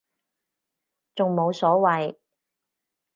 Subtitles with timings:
[1.13, 2.15] 仲冇所謂